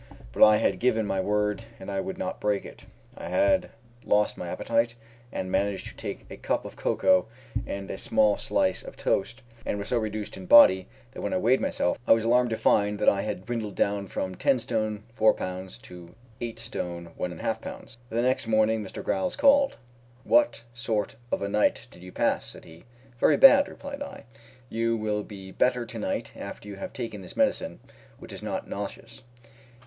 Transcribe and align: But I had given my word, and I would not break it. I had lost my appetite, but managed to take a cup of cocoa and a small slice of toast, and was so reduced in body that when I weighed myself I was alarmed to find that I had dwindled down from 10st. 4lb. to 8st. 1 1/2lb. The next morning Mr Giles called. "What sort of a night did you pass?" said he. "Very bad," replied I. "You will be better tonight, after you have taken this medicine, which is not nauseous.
But 0.31 0.43
I 0.43 0.57
had 0.57 0.79
given 0.79 1.05
my 1.05 1.21
word, 1.21 1.65
and 1.79 1.91
I 1.91 2.01
would 2.01 2.17
not 2.17 2.39
break 2.41 2.65
it. 2.65 2.85
I 3.15 3.29
had 3.29 3.69
lost 4.03 4.35
my 4.35 4.47
appetite, 4.47 4.95
but 5.31 5.45
managed 5.45 5.85
to 5.89 5.95
take 5.95 6.25
a 6.31 6.37
cup 6.37 6.65
of 6.65 6.75
cocoa 6.75 7.27
and 7.67 7.91
a 7.91 7.99
small 7.99 8.35
slice 8.37 8.81
of 8.81 8.97
toast, 8.97 9.43
and 9.63 9.77
was 9.77 9.89
so 9.89 9.99
reduced 9.99 10.35
in 10.37 10.47
body 10.47 10.87
that 11.11 11.21
when 11.21 11.35
I 11.35 11.37
weighed 11.37 11.61
myself 11.61 11.99
I 12.07 12.13
was 12.13 12.23
alarmed 12.23 12.49
to 12.49 12.57
find 12.57 12.97
that 12.97 13.09
I 13.09 13.21
had 13.21 13.45
dwindled 13.45 13.75
down 13.75 14.07
from 14.07 14.33
10st. 14.33 15.03
4lb. 15.15 15.81
to 15.83 16.15
8st. 16.41 17.15
1 17.15 17.31
1/2lb. 17.39 17.97
The 18.09 18.21
next 18.23 18.47
morning 18.47 18.83
Mr 18.83 19.05
Giles 19.05 19.35
called. 19.35 19.77
"What 20.23 20.63
sort 20.73 21.15
of 21.31 21.43
a 21.43 21.47
night 21.47 21.87
did 21.91 22.01
you 22.01 22.11
pass?" 22.11 22.47
said 22.47 22.65
he. 22.65 22.85
"Very 23.19 23.37
bad," 23.37 23.67
replied 23.67 24.01
I. 24.01 24.23
"You 24.67 24.97
will 24.97 25.21
be 25.21 25.51
better 25.51 25.85
tonight, 25.85 26.31
after 26.35 26.67
you 26.67 26.77
have 26.77 26.91
taken 26.91 27.21
this 27.21 27.37
medicine, 27.37 27.79
which 28.17 28.33
is 28.33 28.41
not 28.41 28.67
nauseous. 28.67 29.21